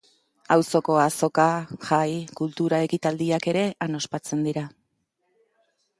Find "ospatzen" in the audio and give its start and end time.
4.03-4.43